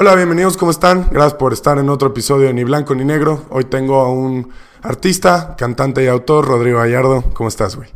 [0.00, 1.08] Hola, bienvenidos, ¿cómo están?
[1.10, 3.46] Gracias por estar en otro episodio de Ni Blanco ni Negro.
[3.50, 4.48] Hoy tengo a un
[4.80, 7.24] artista, cantante y autor, Rodrigo Gallardo.
[7.34, 7.90] ¿Cómo estás, güey?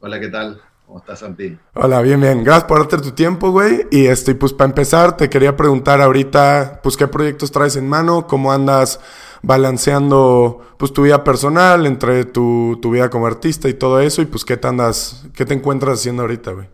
[0.00, 0.60] Hola, ¿qué tal?
[0.84, 1.56] ¿Cómo estás, Santi?
[1.74, 2.42] Hola, bien, bien.
[2.42, 3.86] Gracias por darte tu tiempo, güey.
[3.92, 8.26] Y este, pues para empezar, te quería preguntar ahorita, pues, ¿qué proyectos traes en mano?
[8.26, 8.98] ¿Cómo andas
[9.40, 14.22] balanceando, pues, tu vida personal entre tu, tu vida como artista y todo eso?
[14.22, 16.68] Y pues, ¿qué te andas, qué te encuentras haciendo ahorita, güey?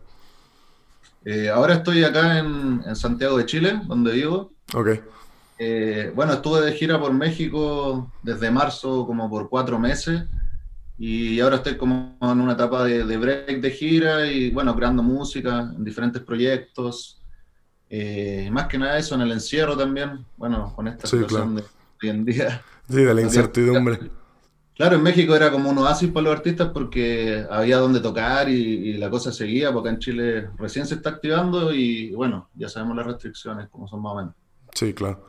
[1.25, 4.51] Eh, ahora estoy acá en, en Santiago de Chile, donde vivo.
[4.73, 4.89] Ok.
[5.57, 10.23] Eh, bueno, estuve de gira por México desde marzo como por cuatro meses
[10.97, 15.01] y ahora estoy como en una etapa de, de break de gira y bueno, creando
[15.01, 17.21] música en diferentes proyectos.
[17.89, 21.67] Eh, más que nada eso en el encierro también, bueno, con esta Sí, situación claro.
[22.01, 22.61] de hoy en día.
[22.89, 23.99] Sí, de la incertidumbre.
[24.75, 28.93] Claro, en México era como un oasis para los artistas porque había donde tocar y,
[28.97, 33.05] la cosa seguía, porque en Chile recién se está activando y bueno, ya sabemos las
[33.05, 34.33] restricciones, como son más o menos.
[34.73, 35.27] Sí, claro.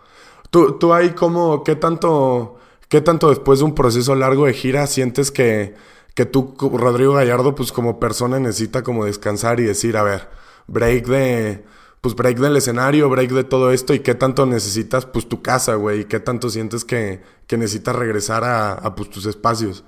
[0.50, 2.56] ¿Tú, tú ahí cómo, qué tanto,
[2.88, 5.74] qué tanto después de un proceso largo de gira sientes que,
[6.14, 10.28] que tú, Rodrigo Gallardo, pues como persona necesita como descansar y decir, a ver,
[10.66, 11.64] break de,
[12.06, 15.74] pues break del escenario, break de todo esto y qué tanto necesitas pues tu casa,
[15.74, 19.84] güey, y qué tanto sientes que, que necesitas regresar a, a pues tus espacios?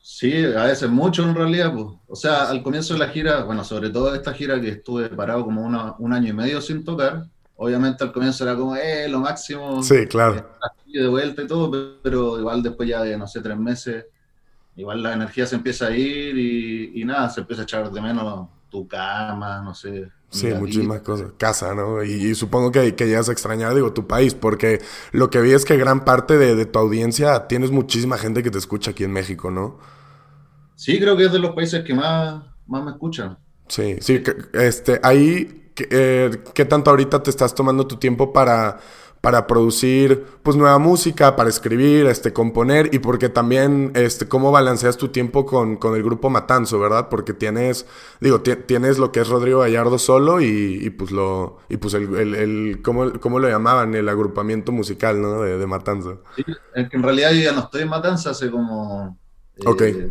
[0.00, 1.86] Sí, a veces mucho en realidad, pues.
[2.06, 5.44] O sea, al comienzo de la gira, bueno, sobre todo esta gira que estuve parado
[5.44, 9.20] como una- un año y medio sin tocar, obviamente al comienzo era como, eh, lo
[9.20, 10.46] máximo, Sí, claro.
[10.86, 11.70] y de vuelta y todo,
[12.02, 14.06] pero igual después ya de, no sé, tres meses,
[14.76, 18.00] igual la energía se empieza a ir y, y nada, se empieza a echar de
[18.00, 20.12] menos tu cama, no sé.
[20.30, 21.32] Sí, muchísimas cosas.
[21.38, 22.04] Casa, ¿no?
[22.04, 24.80] Y, y supongo que, que llegas a extrañar, digo, tu país, porque
[25.12, 28.50] lo que vi es que gran parte de, de tu audiencia tienes muchísima gente que
[28.50, 29.78] te escucha aquí en México, ¿no?
[30.74, 33.38] Sí, creo que es de los países que más, más me escuchan.
[33.68, 38.32] Sí, sí, que- este, ahí, que- eh, ¿qué tanto ahorita te estás tomando tu tiempo
[38.32, 38.78] para,
[39.20, 44.96] para producir, pues, nueva música, para escribir, este, componer, y porque también, este, cómo balanceas
[44.96, 47.08] tu tiempo con, con el grupo Matanzo, ¿verdad?
[47.08, 47.86] Porque tienes,
[48.20, 51.94] digo, ti- tienes lo que es Rodrigo Gallardo solo y, y pues lo, y pues
[51.94, 53.94] el, el, el- ¿cómo, cómo lo llamaban?
[53.94, 55.42] El agrupamiento musical, ¿no?
[55.42, 56.22] De, de Matanzo.
[56.36, 59.18] Sí, en realidad yo ya no estoy en Matanza hace como
[59.56, 60.10] eh,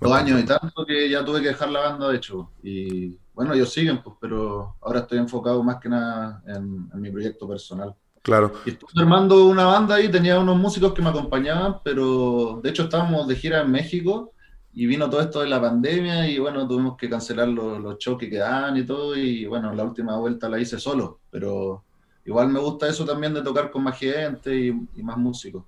[0.00, 2.52] dos años y tanto que ya tuve que dejar la banda, de hecho.
[2.62, 7.10] Y bueno, ellos siguen, pues, pero ahora estoy enfocado más que nada en, en mi
[7.10, 7.94] proyecto personal.
[8.26, 8.52] Claro.
[8.64, 12.84] Y estuve armando una banda ahí, tenía unos músicos que me acompañaban, pero de hecho
[12.84, 14.32] estábamos de gira en México
[14.72, 18.18] y vino todo esto de la pandemia y bueno, tuvimos que cancelar los, los shows
[18.18, 21.84] que quedaban y todo y bueno, la última vuelta la hice solo, pero
[22.24, 25.64] igual me gusta eso también de tocar con más gente y, y más músicos.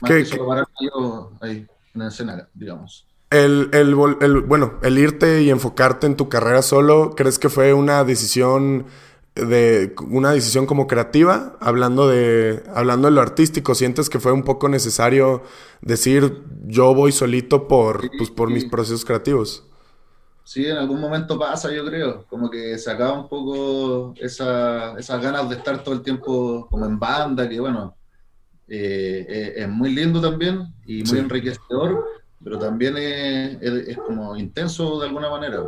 [0.00, 3.08] Más ¿Qué- que solo pararme yo ahí en la escena, digamos.
[3.30, 7.74] El, el, el- bueno, el irte y enfocarte en tu carrera solo, ¿crees que fue
[7.74, 8.86] una decisión
[9.36, 11.56] de una decisión como creativa?
[11.60, 15.42] Hablando de hablando de lo artístico, ¿sientes que fue un poco necesario
[15.82, 19.64] decir yo voy solito por pues por mis procesos creativos?
[20.42, 25.20] Sí, en algún momento pasa, yo creo, como que se acaba un poco esa- esas
[25.20, 27.96] ganas de estar todo el tiempo como en banda, que bueno,
[28.68, 31.18] eh, eh, es muy lindo también y muy Sí.
[31.18, 32.04] enriquecedor,
[32.44, 35.62] pero también es, es- es como intenso de alguna manera,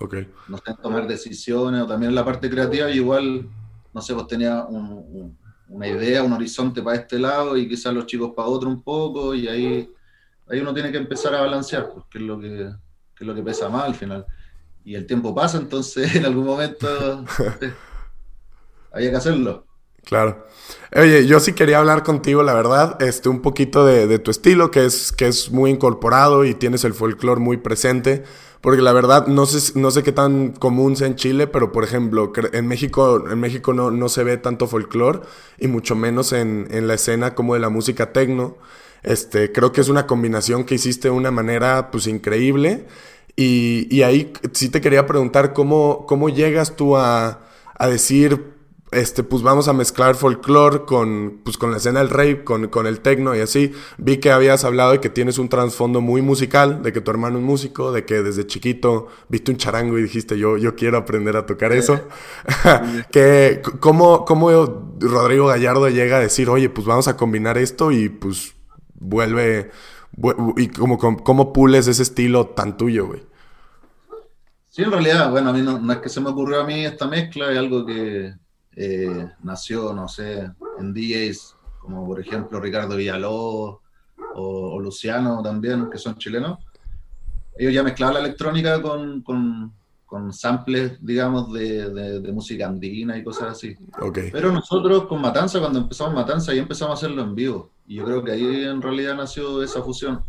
[0.00, 0.14] Ok.
[0.46, 3.48] no sé, tomar decisiones o también la parte creativa, igual,
[3.92, 5.38] no sé, pues tenía un- un-
[5.68, 9.34] una idea, un horizonte para este lado y quizás los chicos para otro un poco
[9.34, 9.90] y ahí,
[10.48, 12.48] ahí uno tiene que empezar a balancear, pues, que es lo que,
[13.14, 14.24] que es lo que pesa más al final.
[14.84, 16.88] Y el tiempo pasa, entonces en algún momento
[17.60, 17.72] eh,
[18.92, 19.64] había que hacerlo.
[20.04, 20.46] Claro.
[20.96, 24.70] Oye, yo sí quería hablar contigo, la verdad, este, un poquito de, de tu estilo,
[24.70, 28.24] que es, que es muy incorporado y tienes el folclore muy presente.
[28.60, 31.84] Porque la verdad, no sé, no sé qué tan común sea en Chile, pero por
[31.84, 35.20] ejemplo, en México, en México no, no se ve tanto folclore,
[35.58, 38.56] y mucho menos en, en la escena como de la música tecno.
[39.02, 42.86] Este, creo que es una combinación que hiciste de una manera pues increíble.
[43.36, 47.40] Y, y ahí sí te quería preguntar cómo, cómo llegas tú a,
[47.76, 48.57] a decir,
[48.90, 52.86] este, pues vamos a mezclar folclore con, pues, con la escena del rap, con, con
[52.86, 53.72] el techno y así.
[53.98, 57.38] Vi que habías hablado de que tienes un trasfondo muy musical, de que tu hermano
[57.38, 61.36] es músico, de que desde chiquito viste un charango y dijiste, yo, yo quiero aprender
[61.36, 62.08] a tocar eso.
[63.10, 64.50] que, ¿cómo, ¿Cómo
[65.00, 68.54] Rodrigo Gallardo llega a decir, oye, pues vamos a combinar esto y pues
[68.94, 69.70] vuelve,
[70.16, 73.22] vu- y cómo, cómo, cómo pules ese estilo tan tuyo, güey?
[74.68, 76.84] Sí, en realidad, bueno, a mí no, no es que se me ocurrió a mí
[76.84, 78.34] esta mezcla, es algo que
[78.80, 80.48] eh, nació, no sé,
[80.78, 83.80] en DJs, como por ejemplo Ricardo Villalobos
[84.34, 86.58] o, o Luciano también, que son chilenos.
[87.56, 89.72] Ellos ya mezclaban la electrónica con, con,
[90.06, 93.76] con samples, digamos, de, de, música andina y cosas así.
[94.00, 94.30] Okay.
[94.30, 97.70] Pero nosotros con Matanza, cuando empezamos Matanza, ahí empezamos a hacerlo en vivo.
[97.88, 100.22] Y yo creo que ahí en realidad nació esa fusión.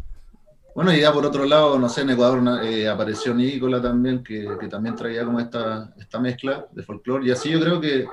[0.74, 4.48] Bueno, y ya por otro lado, no sé, en Ecuador eh, apareció Nicola también, que,
[4.60, 7.28] que, también traía como esta, esta mezcla de folclore.
[7.28, 8.07] Y así yo creo que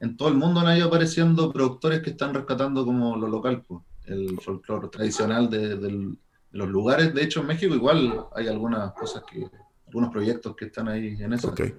[0.00, 3.82] en todo el mundo han ido apareciendo productores que están rescatando como lo local, pues,
[4.04, 6.16] el folclore tradicional de, de,
[6.52, 7.12] los lugares.
[7.12, 9.46] De hecho, en México igual hay algunas cosas que,
[9.86, 11.48] algunos proyectos que están ahí en eso.
[11.48, 11.74] Okay.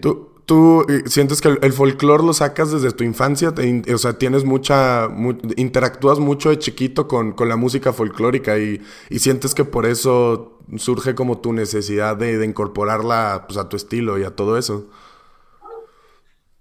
[0.00, 3.52] ¿Tú, ¿Tú, eh, sientes que el, folclore lo sacas desde tu infancia?
[3.92, 5.08] o sea, tienes mucha.
[5.56, 8.80] interactúas mucho de chiquito con, con la música folclórica y,
[9.10, 13.76] y, sientes que por eso surge como tu necesidad de, de incorporarla pues, a tu
[13.76, 14.88] estilo y a todo eso.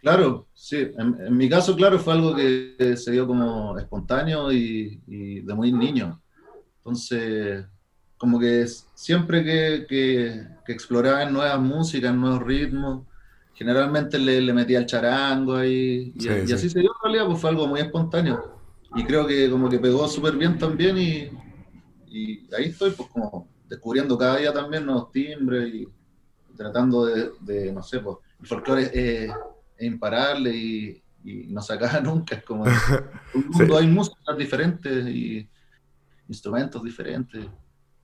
[0.03, 0.91] Claro, sí.
[0.97, 5.71] En, mi caso, claro, fue algo que se dio como espontáneo y, y de muy
[5.71, 6.21] niño.
[6.79, 7.65] Entonces,
[8.17, 13.07] como que siempre que, que, que exploraba nuevas músicas, nuevos ritmos,
[13.53, 17.51] generalmente le, le metía el charango ahí, y, así se dio en realidad, pues fue
[17.51, 18.59] algo muy espontáneo.
[18.97, 21.29] Y creo que como que pegó súper bien también y,
[22.07, 25.87] y, ahí estoy pues como descubriendo cada día también nuevos timbres y
[26.57, 29.31] tratando de, de no sé, pues el folclore es,
[29.85, 32.63] imparable y, y, no se acaba nunca, es como
[33.33, 35.47] un mundo hay músicas diferentes y
[36.27, 37.45] instrumentos diferentes.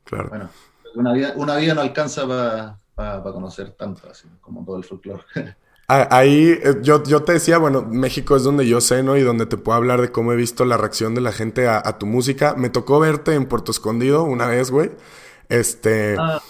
[0.04, 0.30] Claro.
[0.30, 0.50] Bueno,
[0.96, 5.24] una vida, una vida no alcanza para para conocer tanto, así como todo el folclore.
[5.88, 9.18] Ahí eh, yo, yo te decía, bueno, México es donde yo sé, ¿no?
[9.18, 11.98] Y donde te puedo hablar de cómo he visto la reacción de la gente a,
[11.98, 12.54] tu música.
[12.56, 14.92] Me tocó verte en Puerto Escondido una vez, güey.
[15.50, 16.16] Este.
[16.18, 16.42] Ah.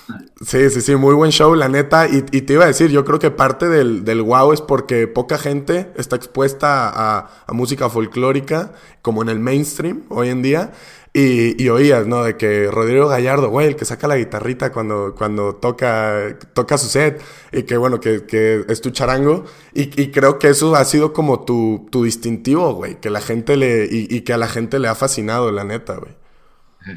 [0.46, 2.08] Sí, sí, sí, muy buen show, la neta.
[2.08, 5.38] Y, te iba a decir, yo creo que parte del, del wow es porque poca
[5.38, 10.72] gente está expuesta a, a música folclórica, como en el mainstream hoy en día.
[11.12, 12.24] Y, oías, ¿no?
[12.24, 16.88] De que Rodrigo Gallardo, güey, el que saca la guitarrita cuando, cuando toca, toca su
[16.88, 17.20] set,
[17.52, 19.46] y que bueno, que, que es tu charango.
[19.74, 23.58] Y, y, creo que eso ha sido como tu, tu distintivo, güey, que la gente
[23.58, 26.16] le, y, que a la gente le ha fascinado, la neta, güey.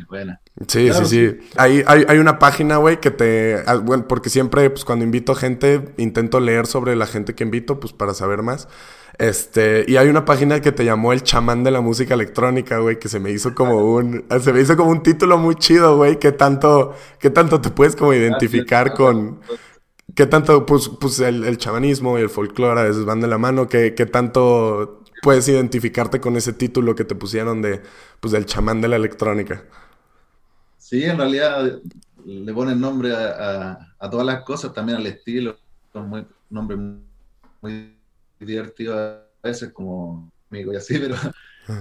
[0.08, 0.41] Buena.
[0.68, 1.38] Sí, sí, sí.
[1.56, 3.62] Hay, hay, hay una página, güey, que te...
[3.66, 7.80] Ah, bueno, porque siempre, pues cuando invito gente, intento leer sobre la gente que invito,
[7.80, 8.68] pues para saber más.
[9.18, 12.98] Este, y hay una página que te llamó el chamán de la música electrónica, güey,
[12.98, 16.18] que se me hizo como un, se me hizo como un título muy chido, güey,
[16.18, 19.40] que tanto, que tanto te puedes como identificar con,
[20.14, 23.38] que tanto, pues, pues el, el, chamanismo y el folclore a veces van de la
[23.38, 27.80] mano, que, tanto puedes identificarte con ese título que te pusieron de,
[28.20, 29.64] pues, del chamán de la electrónica.
[30.92, 31.80] Sí, en realidad
[32.26, 35.56] le ponen nombre a, a, todas las cosas, también al estilo,
[35.90, 36.80] son muy, nombres
[37.62, 37.96] muy
[38.38, 41.16] divertido a veces como amigo y así, pero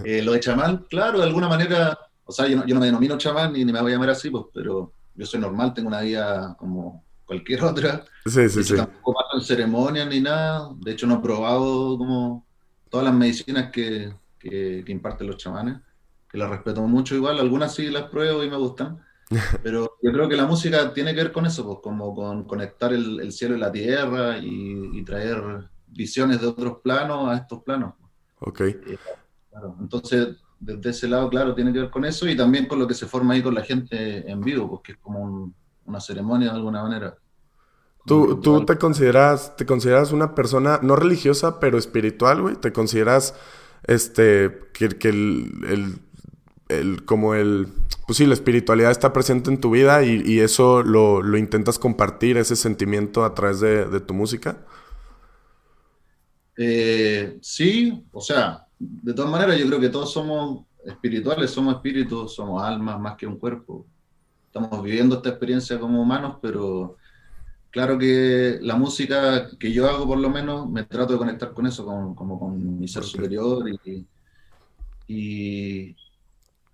[0.05, 2.85] eh, lo de chamán, claro, de alguna manera, o sea, yo no, yo no me
[2.85, 5.89] denomino chamán ni, ni, me voy a llamar así, pues, pero yo soy normal, tengo
[5.89, 8.05] una vida como cualquier otra.
[8.25, 8.77] Sí, sí, sí.
[8.77, 12.45] Tampoco paso en ceremonias ni nada, de hecho no he probado como
[12.89, 15.79] todas las medicinas que, que, imparten los chamanes,
[16.31, 18.99] que las respeto mucho igual, algunas sí las pruebo y me gustan.
[19.63, 22.93] Pero yo creo que la música tiene que ver con eso, pues como con conectar
[22.93, 27.63] el, el cielo y la tierra y, y traer visiones de otros planos a estos
[27.63, 27.93] planos.
[28.39, 28.61] Ok.
[28.61, 28.97] Eh,
[29.79, 32.93] entonces, desde ese lado, claro, tiene que ver con eso y también con lo que
[32.93, 35.53] se forma ahí con la gente en vivo, porque es como
[35.85, 37.17] una ceremonia de alguna manera.
[38.05, 42.55] ¿Tú, tú te consideras, te consideras una persona no religiosa, pero espiritual, güey?
[42.55, 43.35] ¿Te consideras
[43.83, 45.99] este que, que el, el,
[47.05, 47.67] como el
[48.05, 51.79] pues sí, la espiritualidad está presente en tu vida y, y eso lo, lo, intentas
[51.79, 54.65] compartir, ese sentimiento a través de, de tu música?
[56.57, 62.35] Eh, sí, o sea, de todas maneras yo creo que todos somos espirituales, somos espíritus,
[62.35, 63.85] somos almas más que un cuerpo.
[64.47, 66.97] Estamos viviendo esta experiencia como humanos, pero
[67.69, 71.65] claro que la música que yo hago por lo menos me trato de conectar con
[71.65, 74.05] eso, con, como con mi ser superior y,
[75.07, 75.95] y,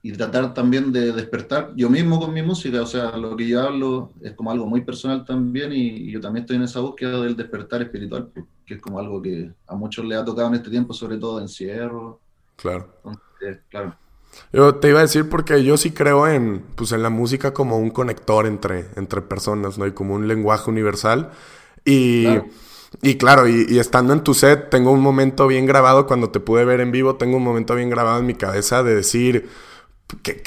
[0.08, 3.62] y tratar también de despertar yo mismo con mi música, o sea, lo que yo
[3.62, 7.36] hablo es como algo muy personal también y, yo también estoy en esa búsqueda del
[7.36, 8.30] despertar espiritual,
[8.66, 11.42] que es como algo que a muchos le ha tocado en este tiempo, sobre todo
[11.42, 12.22] encierro.
[12.56, 12.88] Claro.
[13.68, 13.98] claro.
[14.54, 17.78] Yo te iba a decir porque yo sí creo en, pues, en la música como
[17.78, 19.88] un conector entre, entre personas, ¿no?
[19.88, 21.32] Y como un lenguaje universal.
[21.84, 22.28] Y...
[23.02, 26.64] Y claro, y, estando en tu set, tengo un momento bien grabado, cuando te pude
[26.64, 29.50] ver en vivo, tengo un momento bien grabado en mi cabeza de decir,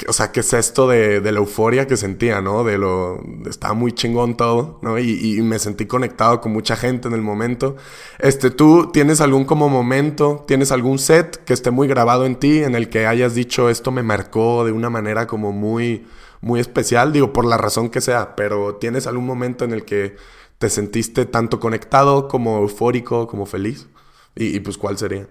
[0.07, 2.63] o sea, ¿qué es esto de, la euforia que sentía, ¿no?
[2.63, 3.21] De lo...
[3.47, 4.97] Estaba muy chingón todo, ¿no?
[4.97, 7.75] Y, me sentí conectado con mucha gente en el momento.
[8.19, 12.63] Este, ¿tú tienes algún como momento, tienes algún set que esté muy grabado en ti,
[12.63, 16.07] en el que hayas dicho esto me marcó de una manera como muy,
[16.41, 17.13] muy especial?
[17.13, 20.15] Digo, por la razón que sea, pero ¿tienes algún momento en el que
[20.57, 23.87] te sentiste tanto conectado como eufórico, como feliz?
[24.35, 25.27] Y, pues, ¿cuál sería?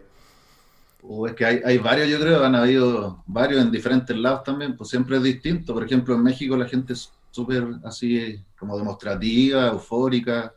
[1.12, 4.76] Uh, es que hay, hay, varios, yo creo, han habido varios en diferentes lados también,
[4.76, 5.74] pues siempre es distinto.
[5.74, 10.54] Por ejemplo, en México la gente es súper así como demostrativa, eufórica.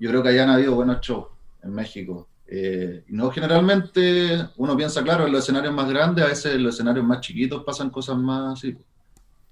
[0.00, 1.28] Yo creo que han habido buenos shows
[1.62, 2.26] en México.
[2.48, 6.74] Eh, no generalmente uno piensa, claro, en los escenarios más grandes, a veces en los
[6.74, 8.76] escenarios más chiquitos pasan cosas más así,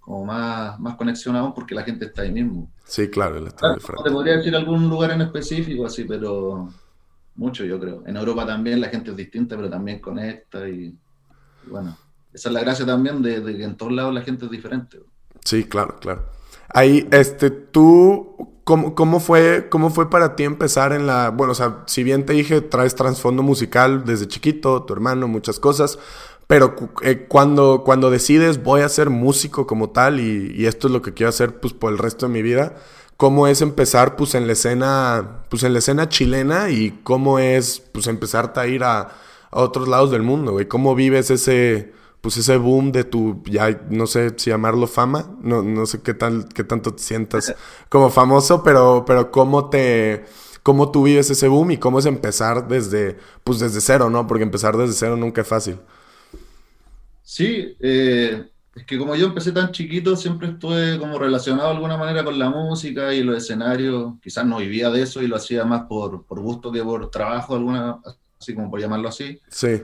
[0.01, 2.69] como más, más conexionados porque la gente está ahí mismo.
[2.87, 6.71] Sí, claro, el claro, Te podría decir algún lugar en específico así, pero
[7.41, 8.03] mucho yo creo.
[8.07, 10.95] En Europa también la gente es distinta, pero también conecta y,
[11.67, 11.97] bueno,
[12.33, 15.01] esa es la gracia también de, de, que en todos lados la gente es diferente.
[15.45, 16.27] Sí, claro, claro.
[16.69, 21.31] Ahí, este, tú, ¿cómo, ¿cómo, fue, ¿cómo fue para ti empezar en la...
[21.31, 25.59] Bueno, o sea, si bien te dije, traes trasfondo musical desde chiquito, tu hermano, muchas
[25.59, 25.99] cosas,
[26.47, 30.93] pero eh, cuando, cuando decides voy a ser músico como tal y, y, esto es
[30.93, 32.77] lo que quiero hacer pues por el resto de mi vida,
[33.21, 37.81] ¿cómo es empezar pues en la escena, pues en la escena chilena y cómo es
[37.93, 39.01] pues empezarte a ir a,
[39.51, 40.67] a otros lados del mundo, güey?
[40.69, 45.63] ¿Cómo vives ese pues ese boom de tu, ya no sé si llamarlo fama, no,
[45.63, 47.55] no sé qué tal, qué tanto te sientas
[47.91, 50.25] como famoso, pero, pero cómo te,
[50.63, 54.27] cómo tú vives ese boom y cómo es empezar desde, pues desde cero, ¿no?
[54.27, 55.77] Porque empezar desde cero nunca es fácil.
[57.23, 61.97] Sí, eh, es que como yo empecé tan chiquito, siempre estuve como relacionado de alguna
[61.97, 65.65] manera con la música y los escenarios, quizás no vivía de eso y lo hacía
[65.65, 67.99] más por, por gusto que por trabajo, alguna,
[68.41, 69.41] así como por llamarlo así.
[69.49, 69.83] Sí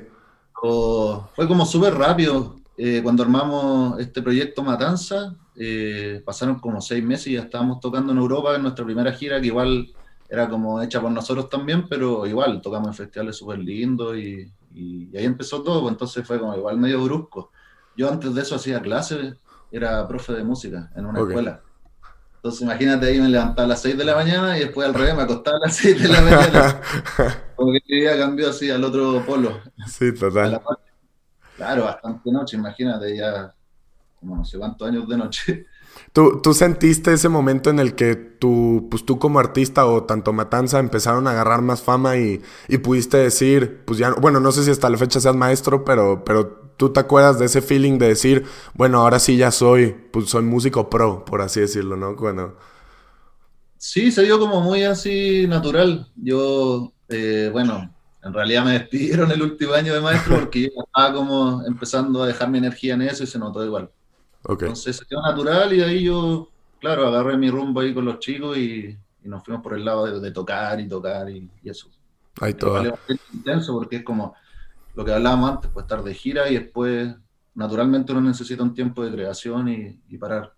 [1.34, 2.56] fue como súper rápido.
[2.76, 8.12] Eh, cuando armamos este proyecto Matanza, eh, pasaron como seis meses y ya estábamos tocando
[8.12, 9.88] en Europa en nuestra primera gira, que igual
[10.28, 14.52] era como hecha por nosotros también, pero igual tocamos en festivales súper lindos y,
[15.16, 17.50] ahí empezó todo, pues entonces fue como igual medio brusco.
[17.96, 19.34] Yo antes de eso hacía clases,
[19.70, 21.60] era profe de música en una escuela.
[22.36, 25.16] Entonces imagínate ahí me levantaba a las 6 de la mañana y después al revés
[25.16, 26.80] me acostaba a las 6 de la mañana.
[27.56, 29.60] Como que mi vida cambió así al otro polo.
[29.86, 30.60] Sí, total.
[31.56, 33.52] Claro, bastante noche, imagínate ya
[34.20, 35.66] como no sé cuántos años de noche.
[36.16, 40.32] ¿Tú, ¿Tú, sentiste ese momento en el que tú, pues tú como artista o tanto
[40.32, 44.64] Matanza empezaron a agarrar más fama y, y pudiste decir, pues ya, bueno, no sé
[44.64, 48.08] si hasta la fecha seas maestro, pero, pero ¿Tú te acuerdas de ese feeling de
[48.08, 48.44] decir,
[48.74, 52.14] bueno, ahora sí ya soy, pues soy músico pro, por así decirlo, ¿no?
[52.16, 52.54] Bueno.
[53.78, 56.10] Sí, se dio como muy así natural.
[56.16, 61.14] Yo, eh, bueno, en realidad me despidieron el último año de maestro porque yo estaba
[61.14, 63.90] como empezando a dejar mi energía en eso y se notó igual.
[64.48, 64.68] Okay.
[64.68, 66.48] Entonces se dio natural y ahí yo,
[66.80, 70.30] claro, agarré mi rumbo ahí con los chicos y, nos fuimos por el lado de,
[70.30, 71.88] tocar y tocar y, eso.
[72.40, 72.80] Ahí todo.
[73.32, 74.36] intenso porque es como
[74.94, 77.12] lo que hablábamos antes, pues estar de gira y después
[77.56, 80.52] naturalmente uno necesita un tiempo de creación y, parar.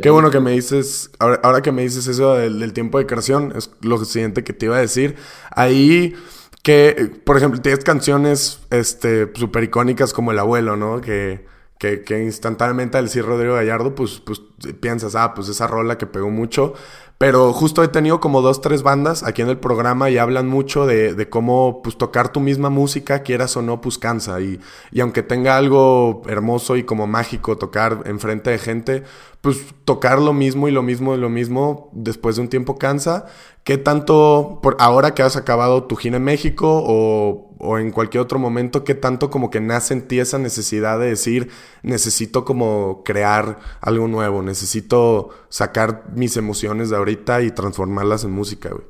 [0.00, 3.72] Qué bueno que me dices, ahora, que me dices eso del, tiempo de creación, es
[3.80, 5.16] lo siguiente que te iba a decir.
[5.50, 6.14] Ahí
[6.62, 11.00] que, por ejemplo, tienes canciones este, súper icónicas como El Abuelo, ¿no?
[11.00, 11.46] Que,
[11.78, 14.42] que, que instantáneamente al decir Rodrigo Gallardo, pues, pues
[14.80, 16.74] piensas, ah, pues esa rola que pegó mucho.
[17.18, 20.86] Pero justo he tenido como dos, tres bandas aquí en el programa y hablan mucho
[20.86, 24.40] de, cómo pues tocar tu misma música, quieras o no, pues cansa.
[24.40, 24.60] Y,
[24.92, 29.02] y aunque tenga algo hermoso y como mágico tocar enfrente de gente,
[29.40, 33.26] pues tocar lo mismo y lo mismo y lo mismo después de un tiempo cansa.
[33.64, 38.22] ¿Qué tanto, por ahora que has acabado tu gira en México o, o, en cualquier
[38.22, 41.50] otro momento, qué tanto como que nace en ti esa necesidad de decir,
[41.82, 48.70] necesito como crear algo nuevo, necesito sacar mis emociones de ahorita y transformarlas en música,
[48.70, 48.86] güey?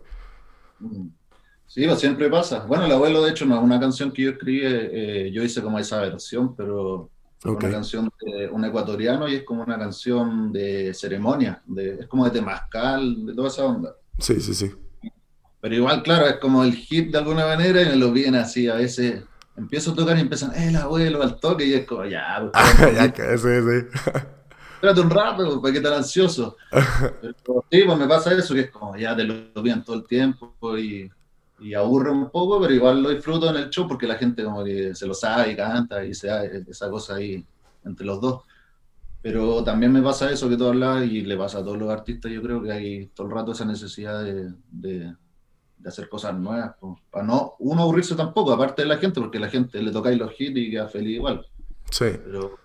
[1.67, 2.65] Sí, siempre pasa.
[2.65, 5.63] Bueno, el abuelo, de hecho, no es una canción que yo escribí, eh, yo hice
[5.63, 7.11] como esa versión, pero
[7.45, 12.25] una canción de un ecuatoriano y es como una canción de ceremonia, de, es como
[12.25, 13.95] de temazcal, de toda esa onda.
[14.19, 14.75] Sí, sí, sí.
[15.61, 18.69] Pero igual, claro, es como el hit de alguna manera y me lo viene así,
[18.69, 19.23] a veces
[19.57, 22.95] empiezo a tocar y empiezan, eh, el abuelo al toque y es como, ya, pues,
[22.95, 24.01] ya que sí, sí.
[24.79, 26.57] Espérate un rato, pues, ¿para qué tan ansioso?
[27.71, 30.55] sí, pues me pasa eso, que es como, ya te lo piden todo el tiempo
[30.79, 31.11] y
[31.61, 34.65] y aburre un poco, pero igual lo disfruto en el show porque la gente como
[34.65, 37.45] que se lo sabe y canta y se da esa cosa ahí
[37.85, 38.43] entre los dos.
[39.21, 42.31] Pero también me pasa eso que tú hablas y le pasa a todos los artistas,
[42.31, 45.15] yo creo que hay todo el rato esa necesidad de, de,
[45.85, 46.77] hacer cosas nuevas,
[47.11, 50.33] para no uno aburrirse tampoco, aparte de la gente, porque la gente le toca los
[50.39, 51.47] hits y queda feliz igual.
[51.91, 52.07] Sí.
[52.25, 52.59] Pero,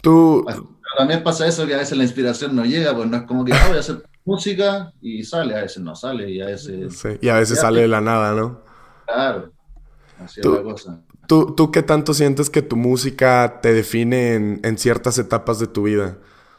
[0.00, 0.44] Tú...
[0.98, 3.52] También pasa eso que a veces la inspiración no llega, pues no es como que
[3.52, 6.98] ah, voy a hacer música y sale, a veces no sale y a veces...
[6.98, 8.60] Sí, y a veces sale de la nada, ¿no?
[9.06, 9.52] Claro,
[10.18, 11.00] así es la cosa.
[11.30, 16.18] ¿tú, qué tanto sientes que tu música te define en, ciertas etapas de tu vida?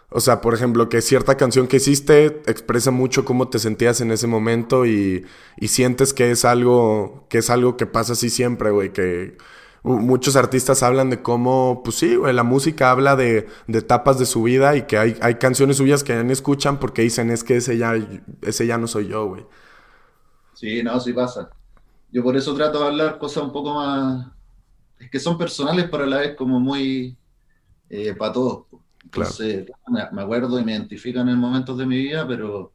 [0.10, 4.12] O sea, por ejemplo, que cierta canción que hiciste expresa mucho cómo te sentías en
[4.12, 5.26] ese momento y,
[5.58, 9.38] y sientes que es algo que es algo que pasa así siempre, güey, que
[9.84, 14.44] muchos artistas hablan de cómo, pues sí, la música habla de, de, etapas de su
[14.44, 17.58] vida y que hay, hay canciones suyas que ya no escuchan porque dicen, es que
[17.58, 17.96] ese ya,
[18.42, 19.46] ese ya no soy yo, güey.
[20.54, 21.50] Sí, no, sí pasa.
[22.12, 24.28] Yo por eso trato de hablar cosas un poco más,
[25.00, 27.18] es que son personales, pero a la vez como muy
[27.90, 28.66] eh, para todos.
[29.04, 32.72] Entonces, me acuerdo y me identifican en momentos de mi vida, pero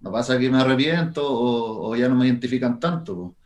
[0.00, 3.36] no pasa que me arrepiento o, ya no me identifican tanto,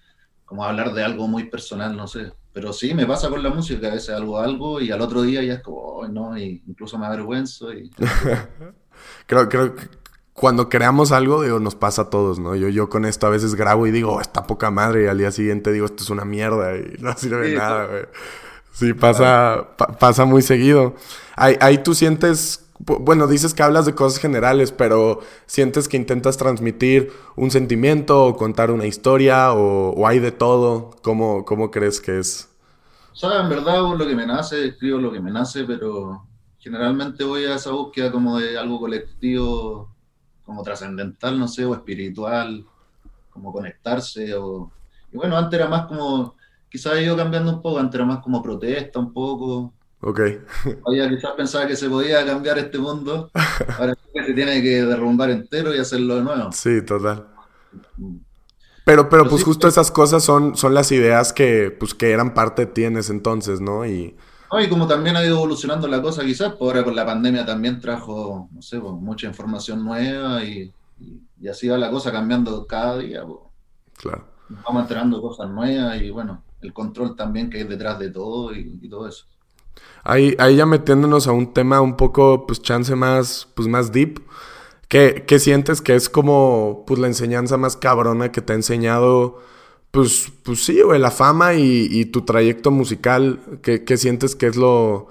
[0.45, 2.33] como hablar de algo muy personal, no sé.
[2.55, 5.43] Pero sí, me pasa con la música, a veces algo, algo, y al otro día
[5.43, 7.73] ya es como, no, y incluso me avergüenzo.
[7.73, 7.91] Y...
[9.27, 9.89] creo, creo que
[10.35, 12.55] cuando creamos algo, digo, nos pasa a todos, ¿no?
[12.55, 15.19] Yo, yo con esto a veces grabo y digo, oh, está poca madre, y al
[15.19, 18.05] día siguiente digo, esto es una mierda, y no sirve de nada, güey.
[18.73, 19.69] Sí, pasa,
[19.99, 20.95] pasa muy seguido.
[21.37, 26.37] Ahí, ahí tú sientes, bueno, dices que hablas de cosas generales, pero sientes que intentas
[26.37, 30.91] transmitir un sentimiento o contar una historia o, hay de todo.
[31.03, 32.51] ¿Cómo, ¿Cómo, crees que es?
[33.13, 36.27] O sea, en verdad lo que me nace, escribo lo que me nace, pero
[36.59, 39.89] generalmente voy a esa búsqueda como de algo colectivo,
[40.45, 42.65] como trascendental, no sé, o espiritual,
[43.31, 44.35] como conectarse.
[44.35, 44.71] O...
[45.13, 46.35] Y bueno, antes era más como
[46.69, 49.73] quizás ha ido cambiando un poco, antes era más como protesta un poco.
[50.07, 50.21] Ok.
[50.85, 53.31] Oye, quizás pensaba que se podía cambiar este mundo,
[53.79, 56.53] ahora se tiene que derrumbar entero y hacerlo de nuevo.
[56.53, 57.27] Sí, total.
[58.85, 62.67] Pero, pero, pues justo esas cosas son, son las ideas que, pues, que eran parte
[62.67, 63.87] de ti en ese entonces, ¿no?
[63.87, 64.15] Y...
[64.61, 67.81] y como también ha ido evolucionando la cosa quizás, pues ahora con la pandemia también
[67.81, 70.71] trajo, no sé, pues, mucha información nueva y,
[71.41, 73.25] y, así va la cosa cambiando cada día.
[73.25, 73.39] Pues.
[73.97, 74.27] Claro.
[74.51, 78.87] Vamos enterando cosas nuevas y bueno, el control también que hay detrás de todo y,
[78.89, 79.25] todo eso.
[80.05, 84.21] Ahí, ahí ya metiéndonos a un tema un poco, pues chance más, pues más deep.
[84.89, 89.41] ¿Qué, ¿Qué, sientes que es como, pues la enseñanza más cabrona que te ha enseñado,
[89.91, 93.41] pues, pues sí, güey, la fama y, y tu trayecto musical?
[93.63, 95.09] ¿Qué, ¿Qué, sientes que es lo,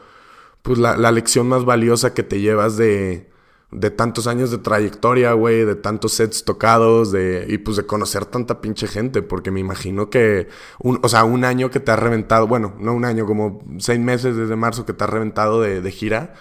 [0.61, 3.32] pues la, la lección más valiosa que te llevas de,
[3.73, 8.25] de tantos años de trayectoria, güey, de tantos sets tocados, de, y pues de conocer
[8.25, 10.47] tanta pinche gente, porque me imagino que,
[10.79, 13.99] un, o sea, un año que te ha reventado, bueno, no un año, como seis
[13.99, 16.33] meses desde marzo que te ha reventado de, de gira,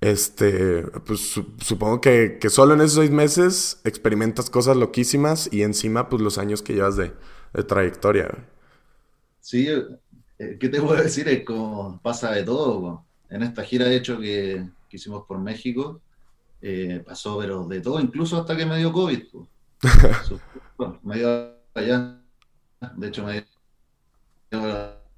[0.00, 1.20] este, pues
[1.58, 6.38] supongo que, que, solo en esos seis meses experimentas cosas loquísimas y encima, pues los
[6.38, 7.12] años que llevas de,
[7.54, 8.28] de trayectoria.
[9.40, 9.68] Sí,
[10.38, 11.28] eh, ¿qué te puedo decir?
[11.28, 13.04] Es como pasa de todo.
[13.30, 16.00] En esta gira, de hecho, que, que hicimos por México,
[16.62, 19.22] eh, pasó pero de todo, incluso hasta que me dio COVID.
[21.02, 22.22] me dio allá,
[22.96, 23.44] de hecho me
[24.50, 24.62] dio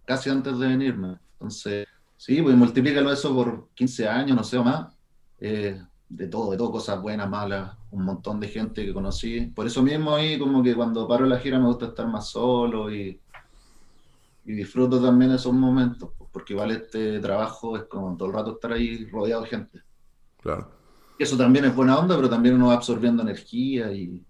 [0.06, 1.18] casi antes de venirme.
[1.34, 4.94] Entonces, sí, pues multiplícalo eso por 15 años, no sé o más.
[5.38, 5.78] Eh,
[6.08, 9.46] de todo, de todo, cosas buenas, malas, un montón de gente que conocí.
[9.46, 12.90] Por eso mismo ahí como que cuando paro la gira me gusta estar más solo
[12.90, 13.20] y,
[14.44, 18.72] y disfruto también esos momentos, porque igual este trabajo es como todo el rato estar
[18.72, 19.82] ahí rodeado de gente.
[20.40, 20.83] Claro.
[21.18, 24.22] Eso también es buena onda, pero también uno va absorbiendo energía y,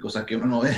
[0.00, 0.74] cosas que uno no ve.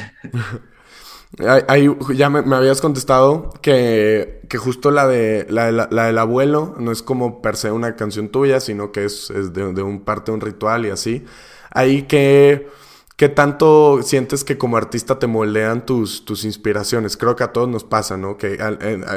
[1.68, 6.92] Ahí, ya me, habías contestado que, que justo la, de, la, la, del abuelo no
[6.92, 10.36] es como per se una canción tuya, sino que es, de, de, un parte de
[10.36, 11.24] un ritual y así.
[11.70, 12.68] Ahí que
[13.16, 17.16] ¿Qué tanto sientes que como artista te moldean tus, tus inspiraciones?
[17.16, 18.36] Creo que a todos nos pasa, ¿no?
[18.36, 18.58] Que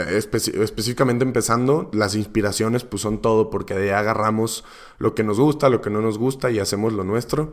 [0.09, 4.63] específicamente empezando, las inspiraciones pues son todo, porque de ahí agarramos
[4.99, 7.51] lo que nos gusta, lo que no nos gusta y hacemos lo nuestro.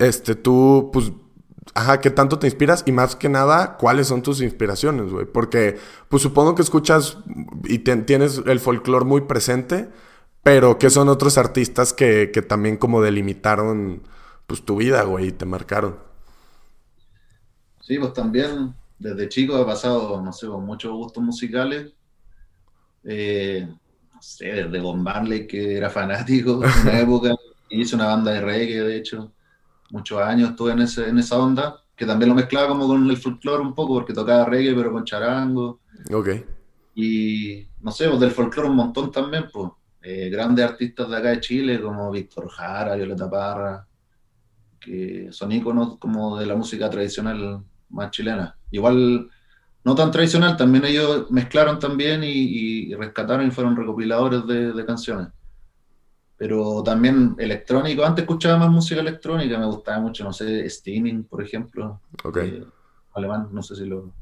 [0.00, 1.12] Este, tú, pues,
[1.74, 2.82] ajá, ¿qué tanto te inspiras?
[2.86, 5.26] Y más que nada, ¿cuáles son tus inspiraciones, güey?
[5.26, 5.78] Porque,
[6.08, 7.18] pues supongo que escuchas
[7.62, 9.90] y tienes el folclore muy presente,
[10.42, 14.02] pero ¿qué son otros artistas que, que también como delimitaron
[14.46, 15.98] pues tu vida, güey, te marcaron.
[17.80, 21.92] Sí, pues también desde chico he pasado, no sé, con muchos gustos musicales.
[23.04, 23.68] Eh,
[24.12, 27.34] no sé, desde Bob Marley, que era fanático en una época,
[27.68, 29.32] hice una banda de reggae, de hecho,
[29.90, 33.16] muchos años estuve en, ese, en esa onda, que también lo mezclaba como con el
[33.16, 35.80] folclore un poco, porque tocaba reggae, pero con charango.
[36.12, 36.28] Ok.
[36.94, 39.70] Y, no sé, pues del folclore un montón también, pues.
[40.06, 43.86] Eh, grandes artistas de acá de Chile, como Víctor Jara, Violeta Parra,
[44.84, 48.56] que son íconos como de la música tradicional más chilena.
[48.70, 49.30] Igual,
[49.84, 55.28] no tan tradicional, también ellos mezclaron también y, rescataron y fueron recopiladores de, canciones.
[56.36, 61.42] Pero también electrónico, antes escuchaba más música electrónica, me gustaba mucho, no sé, Steaming, por
[61.42, 62.00] ejemplo.
[62.24, 62.36] Ok.
[62.38, 62.64] Eh,
[63.14, 64.12] alemán, no sé si lo,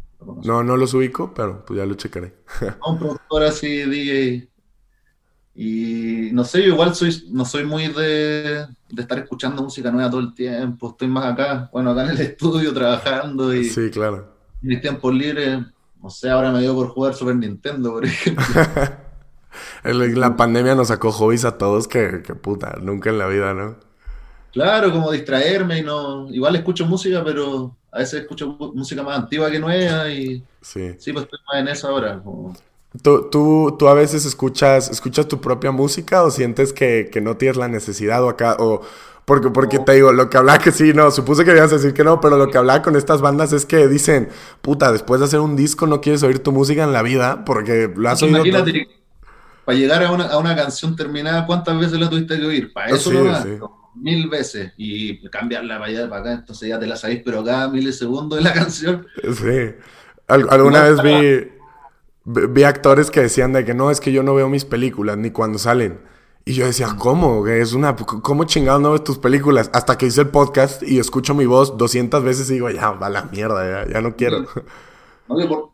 [0.44, 2.34] No, no los ubico, pero pues ya lo checaré.
[2.86, 4.51] un productor así, DJ,
[5.54, 10.10] Y no sé, yo igual soy, no soy muy de, de, estar escuchando música nueva
[10.10, 10.90] todo el tiempo.
[10.90, 13.64] Estoy más acá, bueno, acá en el estudio trabajando y.
[13.64, 14.32] Sí, claro.
[14.62, 15.60] Mis tiempos libres,
[16.02, 18.44] no sé, ahora me dio por jugar Super Nintendo, por ejemplo.
[20.18, 23.76] la pandemia nos sacó hobbies a todos que, que, puta, nunca en la vida, ¿no?
[24.52, 26.30] Claro, como distraerme y no.
[26.30, 30.42] Igual escucho música, pero a veces escucho música más antigua que nueva y.
[30.62, 30.94] Sí.
[30.98, 32.22] Sí, pues estoy más en eso ahora.
[32.22, 32.54] Como...
[33.00, 37.36] ¿Tú, tú, tú a veces escuchas, escuchas tu propia música o sientes que, que no
[37.36, 38.82] tienes la necesidad o acá, o
[39.24, 41.94] porque, porque te digo, lo que hablaba que sí, no, supuse que ibas a decir
[41.94, 44.28] que no, pero lo que hablaba con estas bandas es que dicen,
[44.60, 47.90] puta, después de hacer un disco no quieres oír tu música en la vida porque
[47.94, 48.44] lo has oído.
[48.44, 48.88] Imagínate,
[49.64, 52.72] para llegar a una, a una, canción terminada, ¿cuántas veces la tuviste que oír?
[52.72, 56.96] Para eso no mil veces y cambiarla para allá para acá, entonces ya te la
[56.96, 59.06] sabéis, pero cada milisegundo de la canción.
[59.22, 59.74] Sí.
[60.26, 61.52] alguna vez vi
[62.24, 65.30] vi actores que decían de que no, es que yo no veo mis películas ni
[65.30, 66.00] cuando salen.
[66.44, 67.46] Y yo decía, ¿cómo?
[67.46, 69.70] Es una, ¿Cómo chingado no ves tus películas?
[69.72, 73.08] Hasta que hice el podcast y escucho mi voz 200 veces y digo, ya, va
[73.08, 74.46] la mierda, ya, no quiero.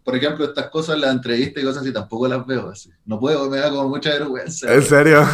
[0.05, 2.91] por, ejemplo, estas cosas, las entrevistas y cosas así, tampoco las veo así.
[3.07, 4.73] No puedo, me da como mucha vergüenza.
[4.73, 5.25] ¿En serio?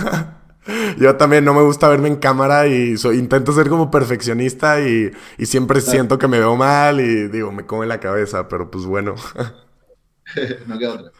[0.98, 5.46] Yo también no me gusta verme en cámara y intento ser como perfeccionista y, y
[5.46, 9.16] siempre siento que me veo mal y digo, me come la cabeza, pero pues bueno.
[10.66, 11.12] no queda.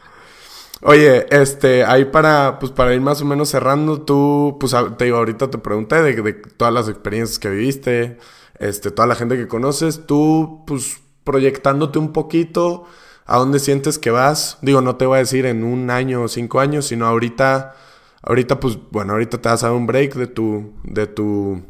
[0.81, 5.17] Oye, este, ahí para, pues para ir más o menos cerrando, tú, pues te digo,
[5.17, 8.17] ahorita te pregunté de, de, todas las experiencias que viviste,
[8.59, 12.85] este, toda la gente que conoces, tú, pues proyectándote un poquito,
[13.25, 14.57] ¿a dónde sientes que vas?
[14.61, 17.73] Digo, no te voy a decir en un año o cinco años, sino ahorita,
[18.21, 21.63] ahorita, pues, bueno, ahorita te vas a dar un break de tu, de tu,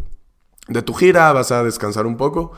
[0.67, 2.51] de tu gira, vas a descansar un poco,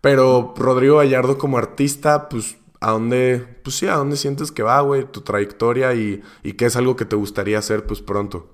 [0.00, 4.80] pero Rodrigo Gallardo como artista, pues, a dónde, pues sí, a dónde sientes que va,
[4.80, 8.50] güey, tu trayectoria y, y qué es algo que te gustaría hacer, pues pronto.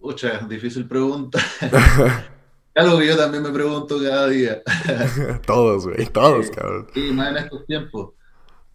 [0.00, 1.38] Pucha, difícil pregunta.
[2.74, 4.62] algo que yo también me pregunto cada día.
[5.46, 6.88] todos, güey, todos, cabrón.
[6.92, 8.10] Sí, más en estos tiempos.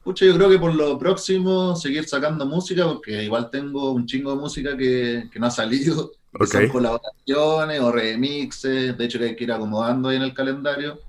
[0.02, 4.32] Pucha, yo creo que por lo próximo seguir sacando música, porque igual tengo un chingo
[4.32, 6.12] de música que, que no ha salido.
[6.46, 11.00] son colaboraciones o remixes, de hecho que hay que ir acomodando ahí en el calendario.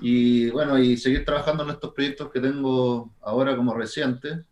[0.00, 4.44] Y bueno, y seguir trabajando en estos proyectos que tengo ahora como recientes.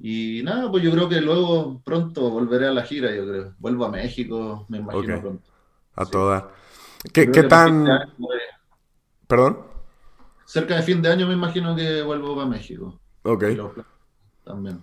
[0.00, 3.54] Y nada, pues yo creo que luego pronto volveré a la gira, yo creo.
[3.58, 5.50] Vuelvo a México, me imagino pronto.
[5.94, 6.52] A toda.
[7.12, 7.86] ¿Qué, qué tan...?
[9.26, 9.58] ¿Perdón?
[10.44, 12.98] Cerca de fin de año me imagino que vuelvo a México.
[13.22, 13.44] Ok.
[14.44, 14.82] También.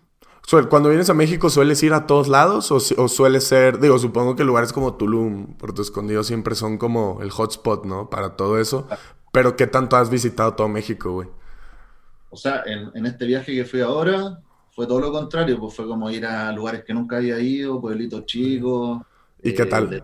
[0.69, 4.37] Cuando vienes a México, ¿sueles ir a todos lados o, o suele ser, digo, supongo
[4.37, 8.09] que lugares como Tulum, Puerto Escondido siempre son como el hotspot, ¿no?
[8.09, 8.87] Para todo eso.
[9.37, 11.27] Pero ¿qué tanto has visitado todo México, güey?
[12.31, 14.39] O sea, en, este viaje que fui ahora,
[14.71, 18.25] fue todo lo contrario, pues fue como ir a lugares que nunca había ido, pueblitos
[18.25, 18.99] chicos.
[19.43, 20.03] ¿Y qué tal?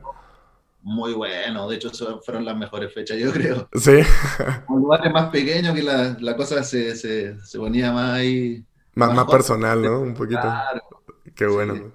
[0.84, 1.90] muy bueno, de hecho
[2.24, 3.68] fueron las mejores fechas, yo creo.
[3.74, 4.02] Sí.
[4.68, 8.64] Un lugares más pequeños que la, la cosa se, se, se, ponía más ahí.
[8.94, 10.02] Más, más, personal, ¿no?
[10.02, 10.42] Un poquito.
[10.42, 10.82] Claro.
[11.34, 11.92] Qué bueno.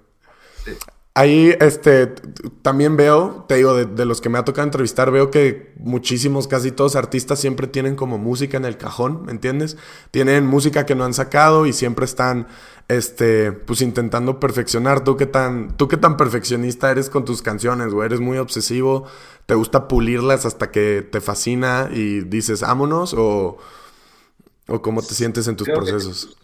[0.65, 0.71] Sí.
[1.15, 2.07] Ahí, este,
[2.61, 6.71] también veo, te digo, de, los que me ha tocado entrevistar, veo que muchísimos, casi
[6.71, 9.75] todos artistas siempre tienen como música en el cajón, ¿me entiendes?
[10.11, 12.47] Tienen música que no han sacado y siempre están,
[12.87, 15.03] este, pues intentando perfeccionar.
[15.03, 18.05] ¿Tú qué tan, tú qué tan perfeccionista eres con tus canciones, güey?
[18.05, 19.05] ¿Eres muy obsesivo?
[19.45, 23.13] ¿Te gusta pulirlas hasta que te fascina y dices, vámonos?
[23.15, 23.57] ¿O,
[24.67, 26.37] o cómo te sientes en tus procesos?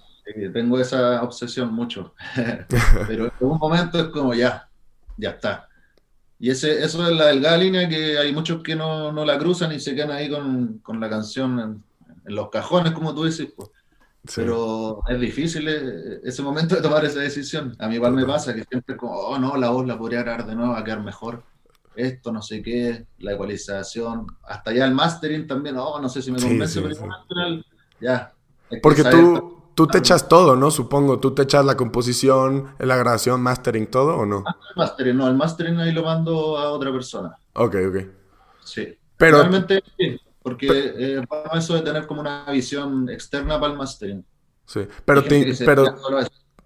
[0.53, 2.13] Tengo esa obsesión mucho.
[3.07, 4.69] Pero en un momento es como ya,
[5.17, 5.67] ya está.
[6.39, 9.71] Y ese, eso es la delgada línea que hay muchos que no, no la cruzan
[9.71, 11.83] y se quedan ahí con, con la canción en,
[12.25, 13.53] los cajones, como tú dices.
[13.55, 13.69] Pues.
[14.35, 17.75] Pero es difícil eh, ese momento de tomar esa decisión.
[17.79, 20.47] A mí igual me pasa que siempre como, oh no, la voz la podría grabar
[20.47, 21.43] de nuevo, va a quedar mejor.
[21.95, 26.31] Esto, no sé qué, la ecualización, hasta ya el mastering también, oh, no sé si
[26.31, 27.63] me convence, pero
[28.01, 28.33] ya.
[28.81, 30.71] Porque tú, Tú te echas todo, ¿no?
[30.71, 31.19] Supongo.
[31.19, 34.43] Tú te echas la composición, la grabación, mastering, todo, ¿o no?
[34.47, 35.27] Ah, el mastering, no.
[35.27, 37.37] El mastering ahí lo mando a otra persona.
[37.53, 37.97] Ok, ok.
[38.63, 38.97] Sí.
[39.17, 39.39] Pero...
[39.39, 41.21] Realmente sí, porque eh,
[41.53, 44.25] eso de tener como una visión externa para el mastering.
[44.65, 45.95] Sí, pero, te, pero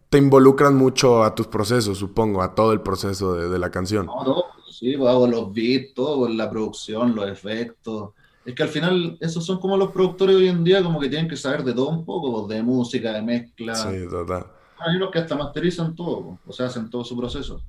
[0.09, 4.05] te involucran mucho a tus procesos, supongo, a todo el proceso de, de la canción.
[4.05, 8.11] No, no, sí, pues, hago los beats, todo, la producción, los efectos
[8.49, 11.29] es que al final esos son como los productores hoy en día, como que tienen
[11.29, 13.75] que saber de todo un poco, de música, de mezcla.
[13.75, 14.47] Sí, total.
[14.79, 17.61] Hay unos que hasta masterizan todo, o sea, hacen todo su proceso.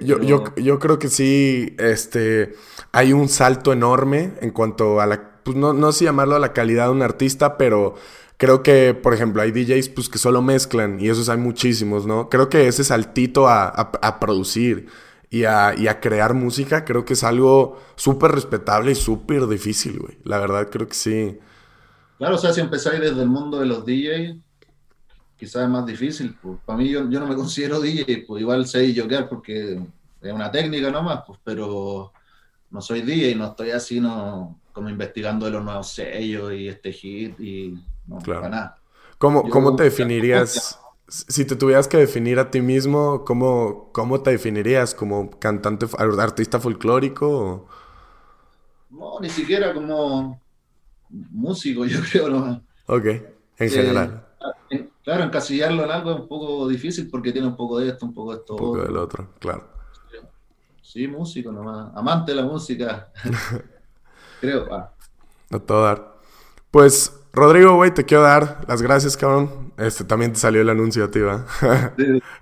[0.00, 2.54] Yo, yo, yo, creo que sí, este,
[2.90, 6.52] hay un salto enorme en cuanto a la, pues no, no sé llamarlo a la
[6.52, 7.94] calidad de un artista, pero
[8.36, 12.28] creo que, por ejemplo, hay DJs pues, que solo mezclan y esos hay muchísimos, ¿no?
[12.30, 14.88] Creo que ese saltito a, a, producir
[15.36, 19.98] y a, y a, crear música, creo que es algo súper respetable y súper difícil,
[19.98, 20.18] güey.
[20.24, 21.38] La verdad, creo que sí.
[22.18, 24.36] Claro, o sea, si empezáis desde el mundo de los DJs,
[25.36, 26.36] quizás es más difícil.
[26.40, 26.58] Pues.
[26.64, 29.80] Para mí, yo, yo, no me considero DJ, pues igual sé yokear porque
[30.20, 32.12] es una técnica nomás, pues, pero
[32.70, 36.92] no soy DJ, no estoy así, no como investigando de los nuevos sellos y este
[36.92, 38.78] hit y no, para nada.
[39.18, 40.78] ¿Cómo, ¿cómo te definirías?
[41.08, 44.94] Si te tuvieras que definir a ti mismo, ¿cómo, cómo te definirías?
[44.94, 47.68] ¿Como cantante, artista folclórico?
[48.90, 50.40] No, ni siquiera como
[51.08, 52.28] músico, yo creo.
[52.28, 52.62] ¿no?
[52.86, 53.04] Ok,
[53.58, 54.26] en general.
[55.04, 58.14] claro, encasillarlo en algo es un poco difícil porque tiene un poco de esto, un
[58.14, 58.54] poco de esto.
[58.54, 59.76] Un poco del otro, claro.
[60.82, 61.90] Sí, músico nomás.
[61.94, 63.12] Amante de la música.
[64.40, 64.72] Creo.
[64.72, 64.92] Ah.
[65.50, 66.15] A todo dar.
[66.70, 69.72] Pues, Rodrigo, güey, te quiero dar las gracias, cabrón.
[69.76, 71.20] Este, también te salió el anuncio a ti.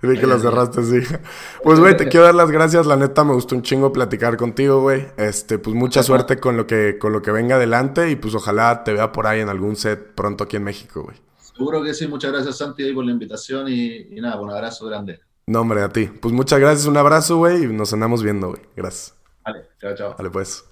[0.01, 1.15] Vi que lo cerraste, sí.
[1.63, 2.85] Pues, güey, te quiero dar las gracias.
[2.85, 5.07] La neta, me gustó un chingo platicar contigo, güey.
[5.17, 8.83] Este, pues, mucha suerte con lo que, con lo que venga adelante y, pues, ojalá
[8.83, 11.17] te vea por ahí en algún set pronto aquí en México, güey.
[11.55, 12.07] Seguro que sí.
[12.07, 15.19] Muchas gracias, Santi, por la invitación y, y nada, un abrazo grande.
[15.47, 16.07] No, hombre, a ti.
[16.07, 18.61] Pues muchas gracias, un abrazo, güey, y nos andamos viendo, güey.
[18.75, 19.13] Gracias.
[19.43, 20.15] Vale, chao, chao.
[20.17, 20.63] Vale, pues.